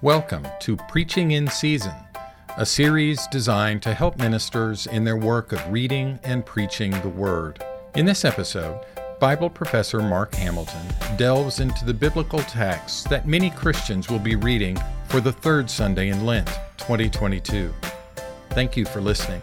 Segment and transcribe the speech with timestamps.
[0.00, 1.94] Welcome to Preaching in Season,
[2.56, 7.64] a series designed to help ministers in their work of reading and preaching the Word.
[7.96, 8.80] In this episode,
[9.18, 14.78] Bible professor Mark Hamilton delves into the biblical texts that many Christians will be reading
[15.08, 16.46] for the third Sunday in Lent
[16.76, 17.74] 2022.
[18.50, 19.42] Thank you for listening.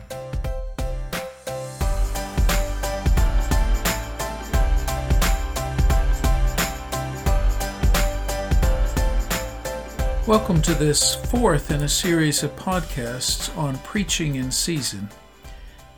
[10.28, 15.10] Welcome to this fourth in a series of podcasts on preaching in season.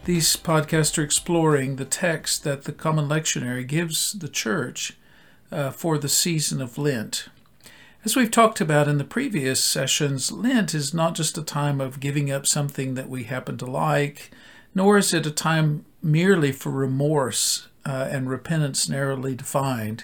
[0.03, 4.98] These podcasts are exploring the text that the Common Lectionary gives the church
[5.50, 7.30] uh, for the season of Lent.
[8.03, 12.02] As we've talked about in the previous sessions, Lent is not just a time of
[12.02, 14.30] giving up something that we happen to like,
[14.75, 20.03] nor is it a time merely for remorse uh, and repentance narrowly defined.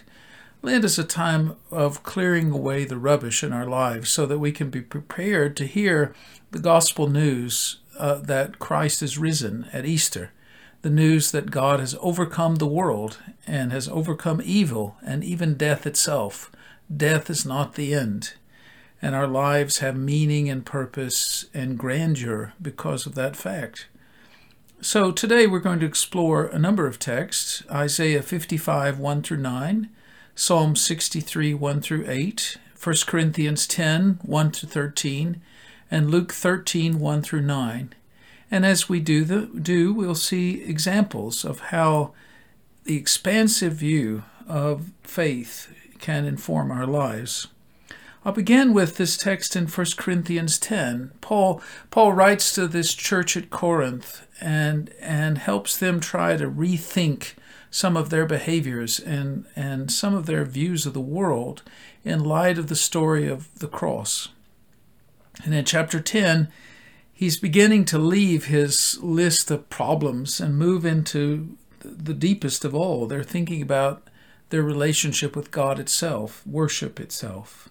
[0.66, 4.54] Lent is a time of clearing away the rubbish in our lives so that we
[4.54, 6.16] can be prepared to hear
[6.52, 10.32] the gospel news uh, that Christ is risen at Easter,
[10.82, 15.86] the news that God has overcome the world and has overcome evil and even death
[15.86, 16.50] itself.
[16.96, 18.36] Death is not the end,
[19.02, 23.90] and our lives have meaning and purpose and grandeur because of that fact.
[24.80, 29.90] So today we're going to explore a number of texts Isaiah 55 1 through 9.
[30.36, 35.42] Psalm 63, 1 through 8, 1 Corinthians 10, 1 to 13,
[35.92, 37.94] and Luke 13, 1 through 9.
[38.50, 42.14] And as we do, the, do we'll see examples of how
[42.84, 47.48] the expansive view of faith can inform our lives.
[48.26, 51.12] I'll begin with this text in 1 Corinthians 10.
[51.22, 57.34] Paul, Paul writes to this church at Corinth and, and helps them try to rethink
[57.74, 61.64] some of their behaviors and, and some of their views of the world
[62.06, 64.30] in light of the story of the cross.
[65.44, 66.50] And in chapter 10,
[67.12, 73.08] he's beginning to leave his list of problems and move into the deepest of all.
[73.08, 74.08] They're thinking about
[74.52, 77.70] their relationship with God itself, worship itself.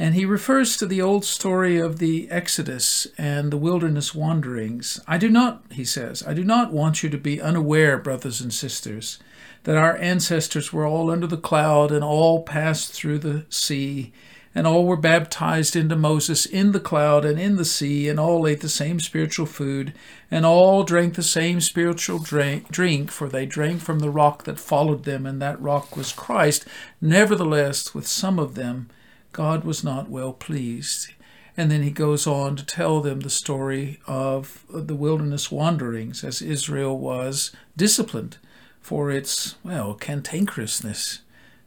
[0.00, 5.00] And he refers to the old story of the Exodus and the wilderness wanderings.
[5.08, 8.54] I do not, he says, I do not want you to be unaware, brothers and
[8.54, 9.18] sisters,
[9.64, 14.12] that our ancestors were all under the cloud and all passed through the sea,
[14.54, 18.46] and all were baptized into Moses in the cloud and in the sea, and all
[18.46, 19.92] ate the same spiritual food,
[20.30, 25.02] and all drank the same spiritual drink, for they drank from the rock that followed
[25.02, 26.64] them, and that rock was Christ.
[27.00, 28.88] Nevertheless, with some of them,
[29.32, 31.12] God was not well pleased.
[31.56, 36.40] And then he goes on to tell them the story of the wilderness wanderings as
[36.40, 38.38] Israel was disciplined
[38.80, 41.18] for its, well, cantankerousness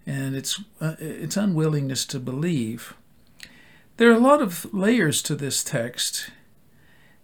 [0.06, 2.96] and its, uh, its unwillingness to believe.
[3.98, 6.32] There are a lot of layers to this text.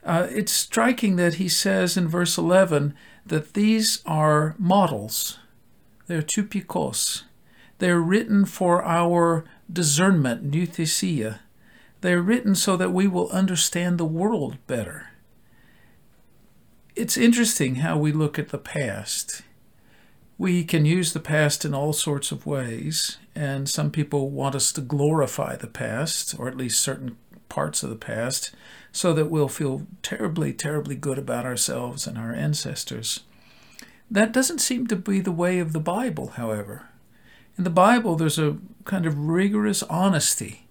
[0.03, 2.93] Uh, it's striking that he says in verse 11
[3.25, 5.39] that these are models.
[6.07, 7.23] They're typikos.
[7.79, 11.39] They're written for our discernment, nouthesia.
[12.01, 15.09] They are written so that we will understand the world better.
[16.95, 19.43] It's interesting how we look at the past.
[20.37, 24.71] We can use the past in all sorts of ways, and some people want us
[24.73, 27.17] to glorify the past, or at least certain
[27.49, 28.55] parts of the past,
[28.91, 33.21] so that we'll feel terribly, terribly good about ourselves and our ancestors.
[34.09, 36.87] That doesn't seem to be the way of the Bible, however.
[37.57, 40.67] In the Bible, there's a kind of rigorous honesty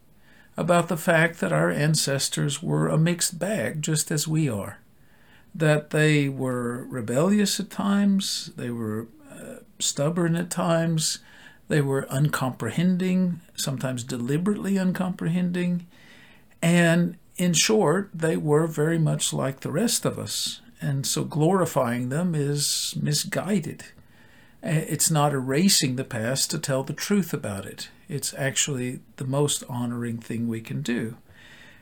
[0.56, 4.78] about the fact that our ancestors were a mixed bag, just as we are.
[5.54, 11.18] That they were rebellious at times, they were uh, stubborn at times,
[11.68, 15.86] they were uncomprehending, sometimes deliberately uncomprehending,
[16.62, 20.60] and in short, they were very much like the rest of us.
[20.80, 23.86] And so glorifying them is misguided.
[24.68, 27.88] It's not erasing the past to tell the truth about it.
[28.08, 31.16] It's actually the most honoring thing we can do.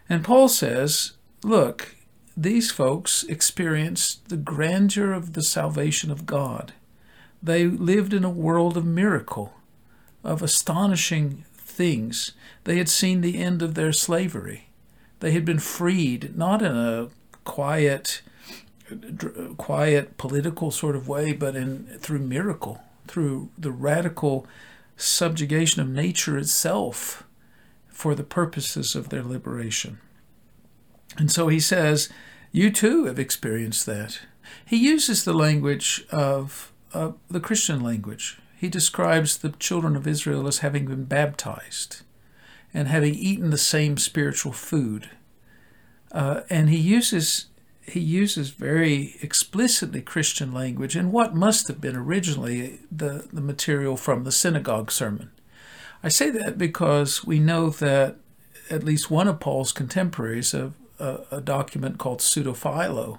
[0.09, 1.97] And Paul says, look,
[2.37, 6.75] these folks experienced the grandeur of the salvation of God.
[7.43, 9.55] They lived in a world of miracle,
[10.23, 12.33] of astonishing things.
[12.65, 14.69] They had seen the end of their slavery.
[15.21, 17.09] They had been freed, not in a
[17.45, 18.21] quiet,
[19.57, 24.47] quiet political sort of way, but in through miracle, through the radical
[24.97, 27.25] subjugation of nature itself
[27.89, 29.99] for the purposes of their liberation.
[31.17, 32.09] And so he says,
[32.53, 34.21] You too have experienced that.
[34.65, 38.39] He uses the language of uh, the Christian language.
[38.57, 42.03] He describes the children of Israel as having been baptized.
[42.75, 45.09] and having eaten the same spiritual food.
[46.11, 47.47] Uh, and he uses
[47.87, 53.97] he uses very explicitly Christian language in what must have been originally the, the material
[53.97, 55.31] from the synagogue sermon.
[56.03, 58.17] I say that because we know that
[58.71, 63.19] at least one of Paul's contemporaries, a, a, a document called Pseudophilo,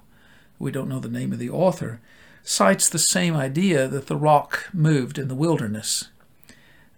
[0.58, 2.02] we don't know the name of the author,
[2.44, 6.10] cites the same idea that the rock moved in the wilderness.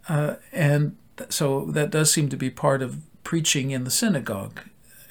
[0.08, 0.96] Uh, and
[1.30, 4.62] so that does seem to be part of preaching in the synagogue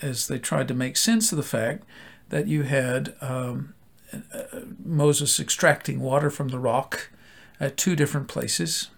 [0.01, 1.85] as they tried to make sense of the fact
[2.29, 3.75] that you had um,
[4.13, 7.11] uh, Moses extracting water from the rock
[7.59, 8.89] at two different places,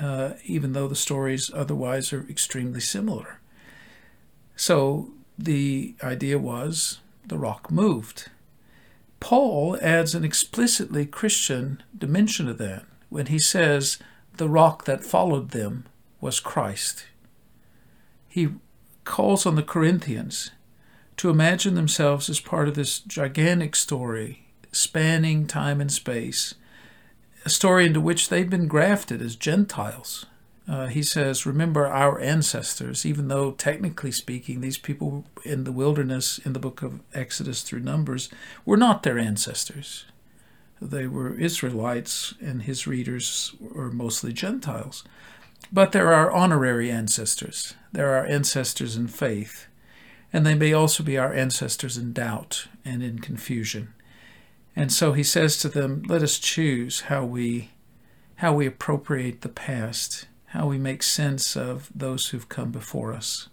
[0.00, 3.40] uh, even though the stories otherwise are extremely similar.
[4.56, 8.28] So the idea was the rock moved.
[9.20, 13.98] Paul adds an explicitly Christian dimension to that when he says
[14.36, 15.86] the rock that followed them
[16.20, 17.06] was Christ.
[18.28, 18.48] He
[19.04, 20.50] calls on the Corinthians
[21.16, 26.54] to imagine themselves as part of this gigantic story spanning time and space,
[27.44, 30.26] a story into which they've been grafted as Gentiles.
[30.68, 36.38] Uh, he says, Remember our ancestors, even though technically speaking, these people in the wilderness
[36.38, 38.28] in the book of Exodus through Numbers
[38.64, 40.04] were not their ancestors.
[40.80, 45.04] They were Israelites, and his readers were mostly Gentiles.
[45.72, 47.74] But there are honorary ancestors.
[47.92, 49.66] There are ancestors in faith.
[50.32, 53.92] And they may also be our ancestors in doubt and in confusion.
[54.74, 57.70] And so he says to them, Let us choose how we
[58.36, 63.48] how we appropriate the past, how we make sense of those who've come before us.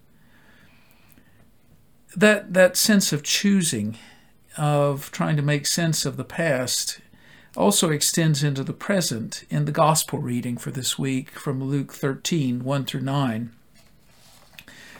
[2.16, 3.98] That that sense of choosing,
[4.58, 7.02] of trying to make sense of the past
[7.58, 12.64] also extends into the present in the gospel reading for this week from Luke 13
[12.64, 13.52] 1 through 9.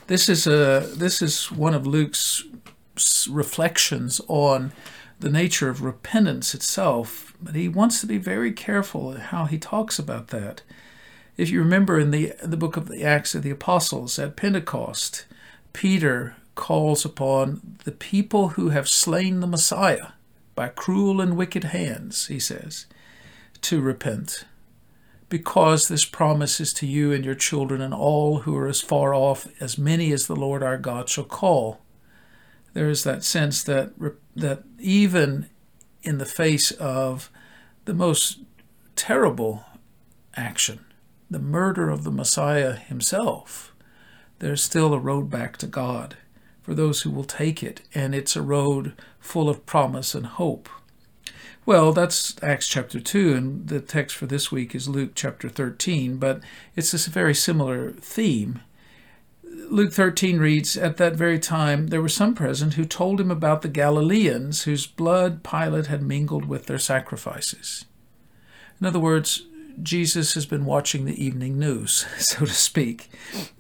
[0.10, 2.44] This is, a, this is one of Luke's
[3.30, 4.72] reflections on
[5.20, 10.00] the nature of repentance itself, but he wants to be very careful how he talks
[10.00, 10.64] about that.
[11.38, 15.28] If you remember in the, the book of the Acts of the Apostles at Pentecost,
[15.74, 20.14] Peter calls upon the people who have slain the Messiah
[20.56, 22.88] by cruel and wicked hands, he says,
[23.62, 24.46] to repent.
[25.30, 29.14] Because this promise is to you and your children and all who are as far
[29.14, 31.82] off as many as the Lord our God shall call.
[32.74, 33.94] There is that sense that
[34.36, 35.50] that even
[36.02, 37.30] in the face of
[37.86, 38.40] the most
[38.96, 39.66] terrible
[40.36, 40.86] action,
[41.30, 43.74] the murder of the Messiah himself,
[44.40, 46.18] there's still a road back to God
[46.62, 50.70] for those who will take it, and it's a road full of promise and hope.
[51.70, 56.18] Well, that's Acts chapter 2, and the text for this week is Luke chapter 13,
[56.18, 56.42] but
[56.76, 58.62] it's a very similar theme.
[59.44, 63.62] Luke 13 reads At that very time there were some present who told him about
[63.62, 67.86] the Galileans whose blood Pilate had mingled with their sacrifices.
[68.82, 69.44] In other words,
[69.80, 73.12] Jesus has been watching the evening news, so to speak.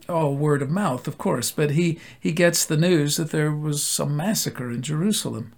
[0.09, 3.83] Oh, word of mouth, of course, but he, he gets the news that there was
[3.83, 5.53] some massacre in Jerusalem.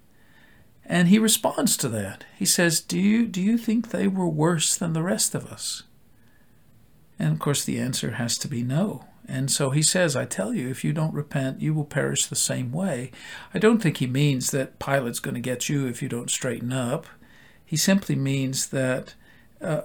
[0.92, 2.26] And he responds to that.
[2.38, 5.84] He says, Do you, do you think they were worse than the rest of us?
[7.18, 9.06] And of course, the answer has to be no.
[9.26, 12.36] And so he says, I tell you, if you don't repent, you will perish the
[12.36, 13.10] same way.
[13.54, 16.74] I don't think he means that Pilate's going to get you if you don't straighten
[16.74, 17.06] up.
[17.64, 19.14] He simply means that
[19.62, 19.82] uh,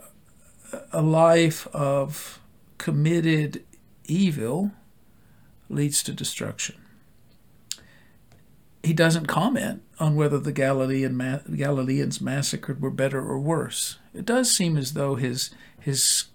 [0.92, 2.42] a life of
[2.78, 3.64] committed
[4.04, 4.72] evil
[5.70, 6.76] leads to destruction.
[8.88, 13.98] He doesn't comment on whether the Galilean ma- Galileans massacred were better or worse.
[14.14, 16.28] It does seem as though his his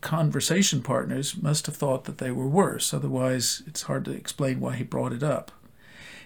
[0.00, 2.94] conversation partners must have thought that they were worse.
[2.94, 5.50] Otherwise, it's hard to explain why he brought it up.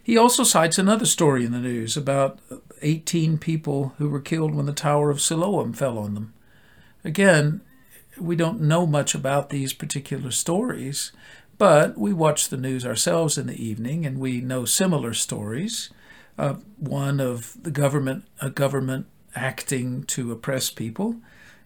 [0.02, 2.38] He also cites another story in the news about
[2.82, 6.34] 18 people who were killed when the Tower of Siloam fell on them.
[7.02, 7.62] Again,
[8.18, 11.12] we don't know much about these particular stories,
[11.62, 15.90] but we watch the news ourselves in the evening and we know similar stories.
[16.36, 21.14] Uh, one of the government, a government acting to oppress people,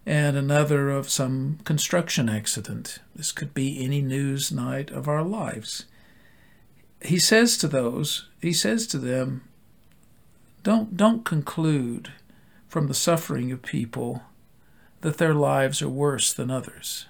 [0.05, 2.99] and another of some construction accident.
[3.15, 5.87] This could be any news night of our lives.
[7.01, 9.49] He says to those, he says to them,
[10.63, 12.13] don't, don't conclude
[12.69, 14.25] from the suffering of people
[15.01, 17.07] that their lives are worse than others.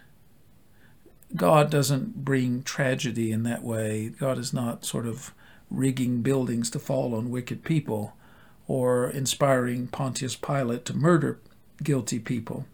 [1.34, 4.10] God doesn't bring tragedy in that way.
[4.10, 5.32] God is not sort of
[5.70, 8.14] rigging buildings to fall on wicked people
[8.68, 11.40] or inspiring Pontius Pilate to murder
[11.82, 12.66] guilty people.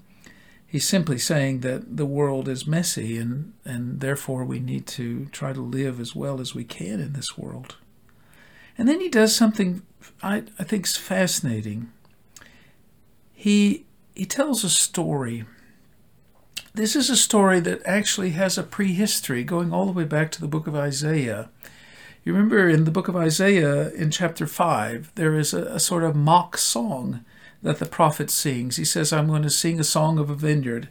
[0.66, 5.52] He's simply saying that the world is messy and, and therefore we need to try
[5.52, 7.76] to live as well as we can in this world.
[8.78, 9.82] And then he does something
[10.22, 11.92] I, I think is fascinating.
[13.34, 15.44] He, he tells a story.
[16.74, 20.40] This is a story that actually has a prehistory going all the way back to
[20.40, 21.50] the book of Isaiah.
[22.24, 26.02] You remember in the book of Isaiah, in chapter 5, there is a, a sort
[26.02, 27.26] of mock song
[27.62, 28.76] that the prophet sings.
[28.76, 30.88] He says, I'm going to sing a song of a vineyard.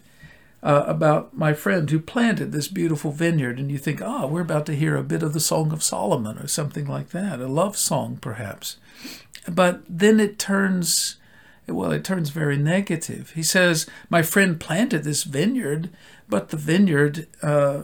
[0.62, 4.42] Uh, about my friend who planted this beautiful vineyard, and you think, ah, oh, we're
[4.42, 7.48] about to hear a bit of the Song of Solomon or something like that, a
[7.48, 8.76] love song perhaps.
[9.50, 11.16] But then it turns,
[11.68, 13.32] well, it turns very negative.
[13.32, 15.90] He says, my friend planted this vineyard,
[16.28, 17.82] but the vineyard, uh,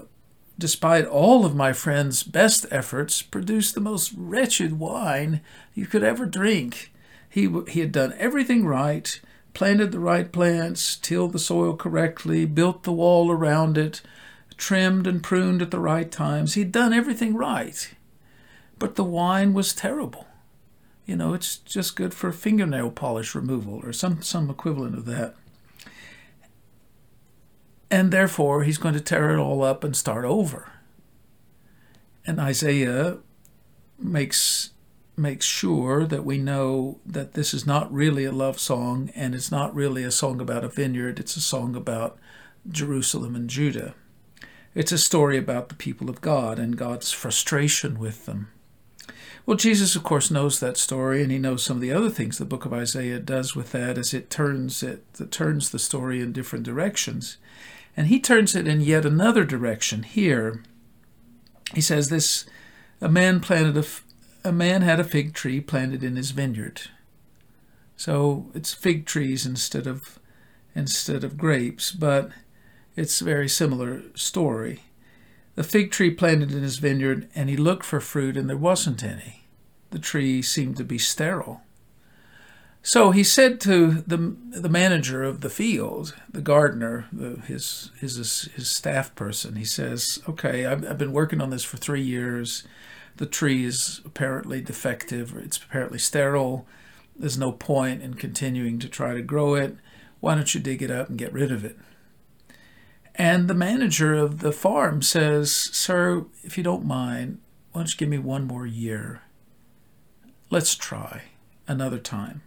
[0.59, 5.41] despite all of my friend's best efforts, produced the most wretched wine
[5.75, 6.93] you could ever drink.
[7.29, 9.21] He, he had done everything right,
[9.55, 14.03] planted the right plants, tilled the soil correctly, built the wall around it,
[14.57, 16.55] trimmed and pruned at the right times.
[16.55, 17.95] He'd done everything right.
[18.79, 20.28] But the wine was terrible.
[21.09, 25.35] You know, it's just good for fingernail polish removal or some, some equivalent of that.
[27.91, 30.71] And therefore, he's going to tear it all up and start over.
[32.27, 33.17] And Isaiah
[33.99, 34.73] makes
[35.17, 39.51] makes sure that we know that this is not really a love song and it's
[39.51, 42.19] not really a song about a vineyard, it's a song about
[42.71, 43.95] Jerusalem and Judah.
[44.75, 48.49] It's a story about the people of God and God's frustration with them.
[49.49, 52.37] Well, Jesus, of course, knows that story, and he knows some of the other things
[52.37, 56.21] the book of Isaiah does with that as it turns it, it turns the story
[56.21, 57.39] in different directions.
[57.97, 60.63] And he turns it in yet another direction here.
[61.73, 62.45] He says this
[63.01, 66.83] a man planted a, a man had a fig tree planted in his vineyard.
[67.97, 70.19] So it's fig trees instead of
[70.75, 72.33] instead of grapes, but
[72.97, 74.83] it's a very similar story.
[75.55, 79.03] The fig tree planted in his vineyard, and he looked for fruit, and there wasn't
[79.03, 79.38] any.
[79.91, 81.63] The tree seemed to be sterile.
[82.83, 88.17] So he said to the the manager of the field, the gardener, the, his his
[88.55, 92.67] his staff person, he says, "Okay, I've, I've been working on this for three years
[93.19, 96.67] the tree is apparently defective it's apparently sterile.
[97.17, 99.77] There's no point in continuing to try to grow it.
[100.21, 101.77] Why don't you dig it up and get rid of it?
[103.17, 107.41] And the manager of the farm says, Sir, if you don't mind,
[107.73, 109.23] why don't you give me one more year?
[110.51, 111.23] Let's try
[111.67, 112.43] another time.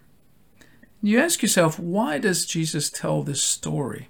[1.02, 4.10] You ask yourself, why does Jesus tell this story?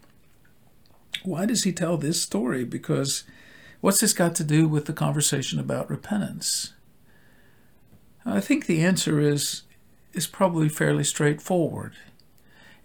[1.24, 2.64] Why does he tell this story?
[2.64, 3.24] Because
[3.82, 6.74] What's this got to do with the conversation about repentance?
[8.24, 9.64] I think the answer is
[10.14, 11.94] is probably fairly straightforward.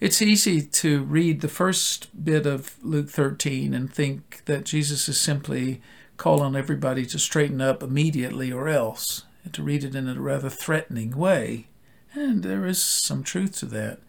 [0.01, 5.21] It's easy to read the first bit of Luke 13 and think that Jesus is
[5.21, 5.83] simply
[6.17, 11.17] calling everybody to straighten up immediately or else, to read it in a rather threatening
[11.17, 11.69] way.
[12.13, 14.01] And there is some truth to that.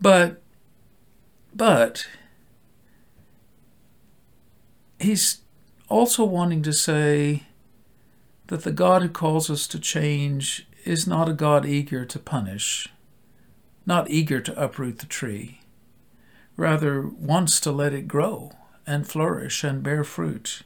[0.00, 0.40] But
[1.54, 2.06] but
[4.98, 5.38] he's
[5.88, 7.44] also wanting to say
[8.46, 12.88] that the God who calls us to change is not a God eager to punish,
[13.84, 15.60] not eager to uproot the tree,
[16.56, 18.52] rather wants to let it grow
[18.86, 20.62] and flourish and bear fruit,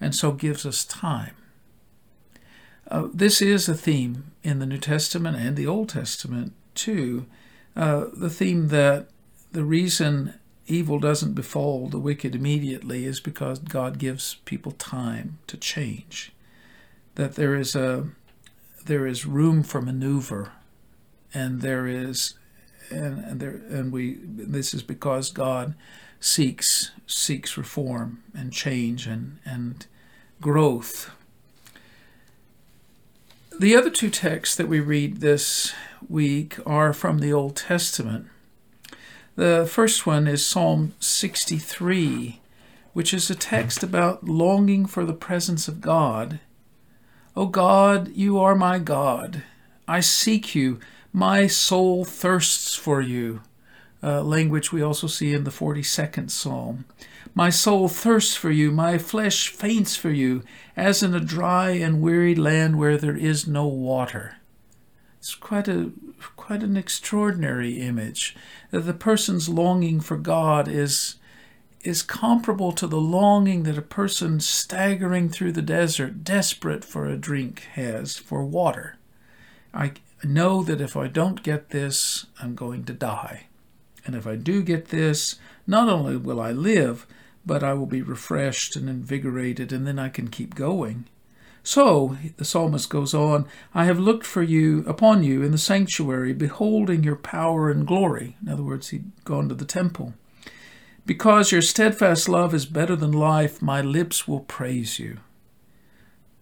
[0.00, 1.34] and so gives us time.
[2.88, 7.26] Uh, this is a theme in the New Testament and the Old Testament, too.
[7.74, 9.08] Uh, the theme that
[9.52, 10.34] the reason
[10.66, 16.32] evil doesn't befall the wicked immediately is because God gives people time to change.
[17.14, 18.08] That there is a
[18.84, 20.52] there is room for maneuver,
[21.32, 22.34] and there is
[22.90, 25.74] and, and there and we this is because God
[26.20, 29.86] seeks seeks reform and change and and
[30.40, 31.10] growth.
[33.58, 35.74] The other two texts that we read this
[36.08, 38.26] week are from the Old Testament.
[39.36, 42.40] The first one is Psalm 63,
[42.94, 46.40] which is a text about longing for the presence of God.
[47.36, 49.42] O God, you are my God.
[49.86, 50.80] I seek you.
[51.12, 53.42] My soul thirsts for you.
[54.02, 56.86] Uh, language we also see in the 42nd Psalm.
[57.34, 60.42] My soul thirsts for you, my flesh faints for you,
[60.76, 64.36] as in a dry and weary land where there is no water.
[65.18, 65.92] It's quite a
[66.36, 68.36] quite an extraordinary image.
[68.70, 71.16] That the person's longing for God is
[71.80, 77.16] is comparable to the longing that a person staggering through the desert, desperate for a
[77.16, 78.96] drink, has for water.
[79.72, 83.46] I know that if I don't get this, I'm going to die.
[84.04, 85.36] And if I do get this,
[85.66, 87.06] not only will I live,
[87.44, 91.06] but I will be refreshed and invigorated, and then I can keep going.
[91.64, 96.32] So, the psalmist goes on, I have looked for you upon you in the sanctuary,
[96.32, 98.36] beholding your power and glory.
[98.42, 100.14] In other words, he'd gone to the temple.
[101.06, 105.18] Because your steadfast love is better than life, my lips will praise you.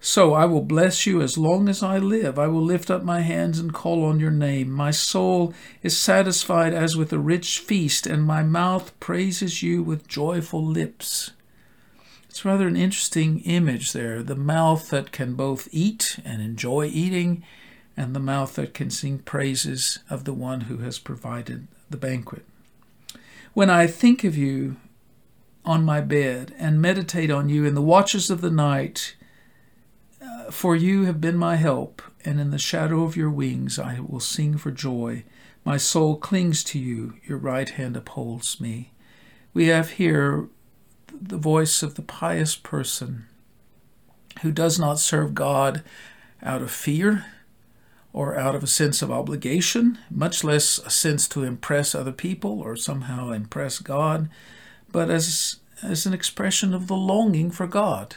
[0.02, 2.38] So I will bless you as long as I live.
[2.38, 4.70] I will lift up my hands and call on your name.
[4.70, 5.52] My soul
[5.82, 11.32] is satisfied as with a rich feast, and my mouth praises you with joyful lips.
[12.30, 17.44] It's rather an interesting image there the mouth that can both eat and enjoy eating,
[17.94, 22.46] and the mouth that can sing praises of the one who has provided the banquet.
[23.52, 24.76] When I think of you
[25.62, 29.16] on my bed and meditate on you in the watches of the night,
[30.50, 34.20] for you have been my help, and in the shadow of your wings I will
[34.20, 35.24] sing for joy.
[35.64, 38.92] My soul clings to you, your right hand upholds me.
[39.52, 40.48] We have here
[41.12, 43.26] the voice of the pious person
[44.42, 45.82] who does not serve God
[46.42, 47.26] out of fear
[48.12, 52.60] or out of a sense of obligation, much less a sense to impress other people
[52.60, 54.28] or somehow impress God,
[54.90, 58.16] but as, as an expression of the longing for God.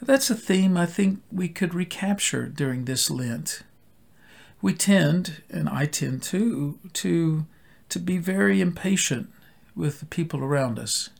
[0.00, 3.62] That's a theme I think we could recapture during this Lent.
[4.62, 7.46] We tend, and I tend too, to,
[7.88, 9.30] to be very impatient
[9.74, 11.10] with the people around us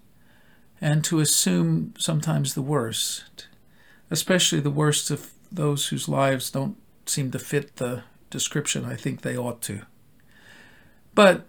[0.80, 3.48] and to assume sometimes the worst,
[4.10, 9.22] especially the worst of those whose lives don't seem to fit the description I think
[9.22, 9.82] they ought to.
[11.14, 11.46] But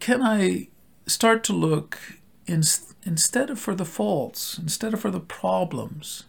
[0.00, 0.68] can I
[1.06, 1.98] start to look
[2.46, 2.62] in,
[3.04, 6.24] instead of for the faults, instead of for the problems,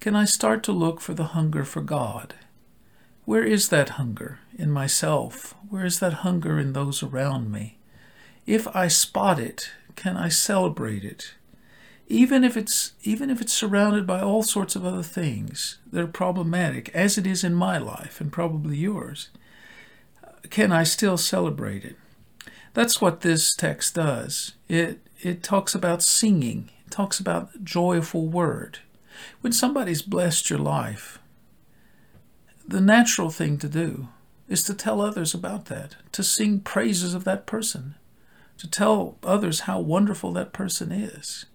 [0.00, 2.34] can I start to look for the hunger for God?
[3.24, 5.54] Where is that hunger in myself?
[5.68, 7.78] Where is that hunger in those around me?
[8.46, 11.34] If I spot it, can I celebrate it?
[12.10, 16.08] even if it's even if it's surrounded by all sorts of other things that are
[16.08, 19.30] problematic as it is in my life and probably yours
[20.50, 21.96] can i still celebrate it
[22.74, 28.80] that's what this text does it it talks about singing it talks about joyful word
[29.40, 31.18] when somebody's blessed your life
[32.66, 34.08] the natural thing to do
[34.48, 37.94] is to tell others about that to sing praises of that person
[38.58, 41.46] to tell others how wonderful that person is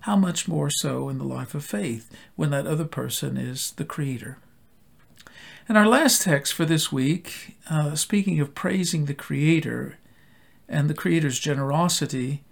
[0.00, 3.84] how much more so in the life of faith when that other person is the
[3.84, 4.38] Creator?
[5.68, 9.98] And our last text for this week, uh, speaking of praising the Creator
[10.68, 12.42] and the Creator's generosity,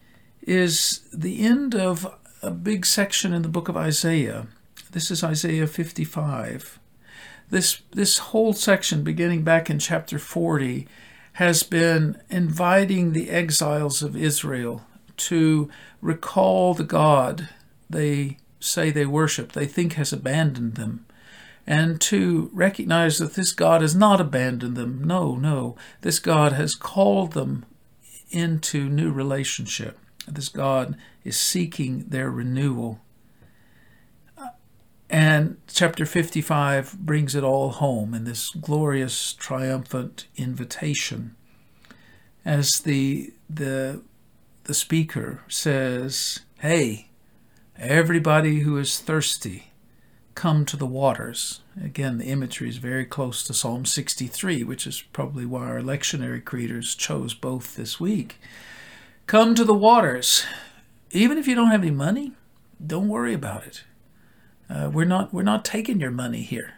[0.42, 2.14] is the end of
[2.46, 4.46] a big section in the book of Isaiah.
[4.92, 6.78] This is Isaiah 55.
[7.50, 10.86] This, this whole section, beginning back in chapter 40,
[11.34, 15.68] has been inviting the exiles of Israel to
[16.00, 17.48] recall the God
[17.90, 21.04] they say they worship, they think has abandoned them,
[21.66, 25.02] and to recognize that this God has not abandoned them.
[25.04, 25.76] No, no.
[26.00, 27.64] This God has called them
[28.30, 29.98] into new relationship.
[30.26, 33.00] This God is seeking their renewal.
[35.08, 41.36] And chapter 55 brings it all home in this glorious, triumphant invitation
[42.44, 44.02] as the, the
[44.66, 47.08] the speaker says, Hey,
[47.78, 49.70] everybody who is thirsty,
[50.34, 51.60] come to the waters.
[51.82, 56.44] Again, the imagery is very close to Psalm 63, which is probably why our lectionary
[56.44, 58.38] creators chose both this week.
[59.26, 60.44] Come to the waters.
[61.10, 62.30] Even if you don't have any money,
[62.84, 63.82] don't worry about it.
[64.70, 66.74] Uh, we're not we're not taking your money here.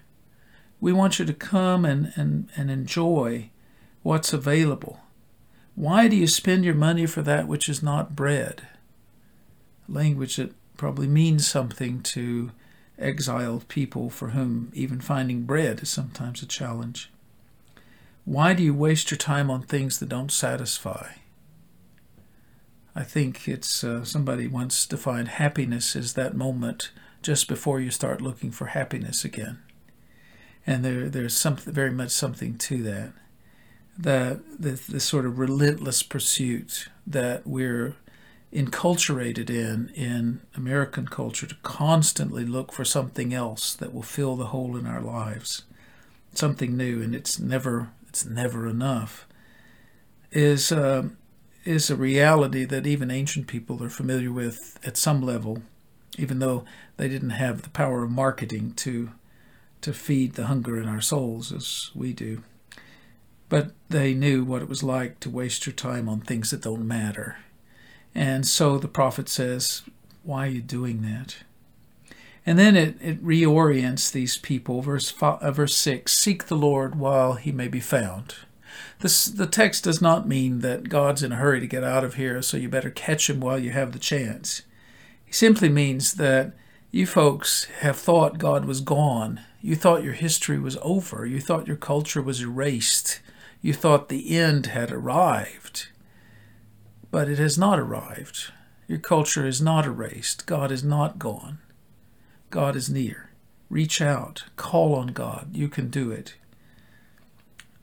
[0.81, 3.51] We want you to come and, and, and enjoy
[4.03, 5.01] what's available.
[5.75, 8.67] Why do you spend your money for that which is not bread?
[9.87, 12.53] Language that probably means something to
[12.99, 17.11] exiled people for whom even finding bread is sometimes a challenge.
[18.25, 21.09] Why do you waste your time on things that don't satisfy?
[22.99, 26.91] I think it's uh, somebody once defined happiness as that moment
[27.23, 29.61] just before you start looking for happiness again.
[30.67, 33.13] And there, there's something very much something to that
[33.97, 37.95] the, the, the sort of relentless pursuit that we're
[38.53, 44.47] enculturated in in American culture to constantly look for something else that will fill the
[44.47, 45.63] hole in our lives,
[46.35, 49.25] something new, and it's never it's never enough.
[50.33, 51.09] Is uh,
[51.69, 55.63] is a reality that even ancient people are familiar with at some level,
[56.17, 56.65] even though
[56.97, 59.11] they didn't have the power of marketing to
[59.81, 62.43] to feed the hunger in our souls as we do
[63.49, 66.87] but they knew what it was like to waste your time on things that don't
[66.87, 67.37] matter.
[68.15, 69.83] And so the prophet says,
[70.23, 71.37] Why are you doing that?
[72.45, 74.81] And then it, it reorients these people.
[74.81, 78.37] Verse, five, uh, verse 6 Seek the Lord while he may be found.
[79.01, 82.15] This, the text does not mean that God's in a hurry to get out of
[82.15, 84.63] here, so you better catch him while you have the chance.
[85.25, 86.55] He simply means that
[86.91, 89.41] you folks have thought God was gone.
[89.61, 91.27] You thought your history was over.
[91.27, 93.21] You thought your culture was erased.
[93.61, 95.89] You thought the end had arrived.
[97.11, 98.53] But it has not arrived.
[98.87, 100.47] Your culture is not erased.
[100.47, 101.59] God is not gone.
[102.51, 103.31] God is near.
[103.69, 104.45] Reach out.
[104.57, 105.55] Call on God.
[105.55, 106.37] You can do it.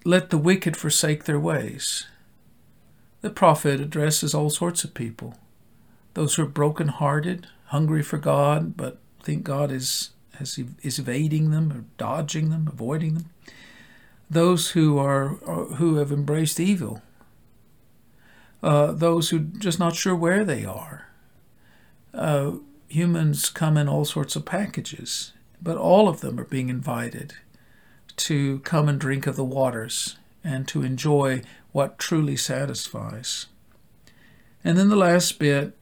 [0.07, 2.05] Let the wicked forsake their ways.
[3.21, 5.35] The prophet addresses all sorts of people
[6.13, 11.83] those who are broken-hearted, hungry for God, but think God is, is evading them or
[11.97, 13.29] dodging them, avoiding them.
[14.29, 17.01] Those who are, who have embraced evil.
[18.63, 21.09] Uh, those who are just not sure where they are.
[22.13, 22.51] Uh,
[22.87, 27.33] humans come in all sorts of packages, but all of them are being invited
[28.17, 33.47] to come and drink of the waters and to enjoy what truly satisfies.
[34.63, 35.77] And then the last bit,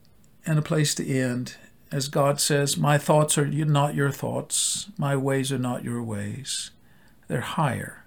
[0.46, 1.56] and a place to end,
[1.90, 6.70] as God says, My thoughts are not your thoughts, my ways are not your ways.
[7.28, 8.04] They're higher.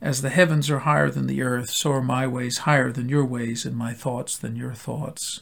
[0.00, 3.24] As the heavens are higher than the earth, so are my ways higher than your
[3.24, 5.40] ways, and my thoughts than your thoughts.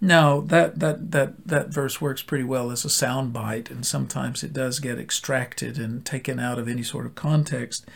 [0.00, 4.42] Now that that that that verse works pretty well as a sound bite, and sometimes
[4.42, 7.86] it does get extracted and taken out of any sort of context,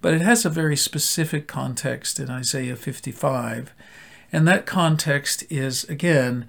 [0.00, 3.72] but it has a very specific context in Isaiah 55,
[4.32, 6.46] and that context is again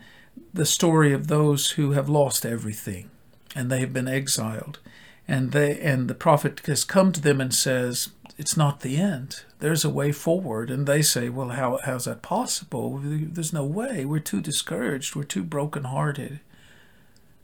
[0.53, 3.09] the story of those who have lost everything,
[3.55, 4.79] and they have been exiled,
[5.31, 9.43] and they and the prophet has come to them and says, "It's not the end
[9.61, 10.69] there's a way forward.
[10.69, 12.99] And they say, well, how, how's that possible?
[13.01, 14.03] There's no way.
[14.03, 15.15] We're too discouraged.
[15.15, 16.41] We're too brokenhearted.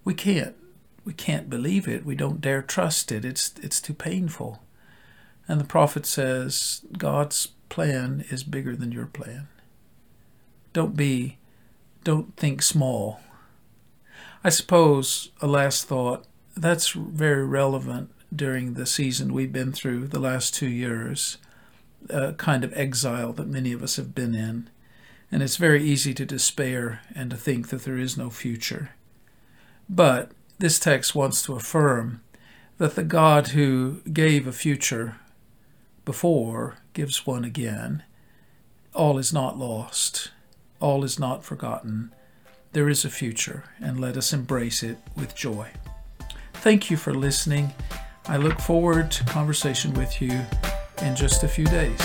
[0.04, 0.56] We can't.
[1.06, 2.06] We can't believe it.
[2.06, 3.23] We don't dare trust it.
[3.23, 4.62] It's, it's too painful.
[5.47, 9.47] And the prophet says, God's plan is bigger than your plan.
[10.73, 11.38] Don't be,
[12.04, 13.19] don't think small.
[14.43, 16.26] I suppose a last thought
[16.61, 21.37] that's very relevant during the season we've been through the last two years
[22.09, 24.69] a kind of exile that many of us have been in.
[25.31, 28.91] And it's very easy to despair and to think that there is no future.
[29.89, 32.21] But this text wants to affirm
[32.77, 35.17] that the God who gave a future
[36.05, 38.03] before gives one again.
[38.93, 40.31] All is not lost,
[40.79, 42.13] all is not forgotten.
[42.71, 45.71] There is a future, and let us embrace it with joy.
[46.61, 47.73] Thank you for listening.
[48.27, 50.41] I look forward to conversation with you
[51.01, 51.97] in just a few days.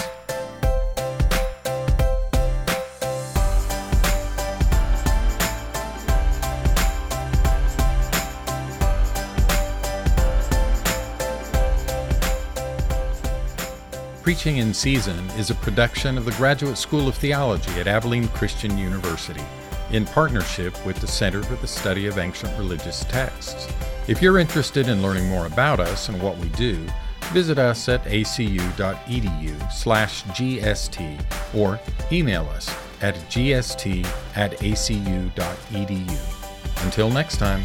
[14.23, 18.79] Preaching in Season is a production of the Graduate School of Theology at Abilene Christian
[18.79, 19.43] University
[19.91, 23.67] in partnership with the Center for the Study of Ancient Religious Texts.
[24.09, 26.85] If you're interested in learning more about us and what we do,
[27.33, 31.79] visit us at acu.edu slash gst or
[32.11, 35.35] email us at gst at acu.edu.
[36.85, 37.65] Until next time.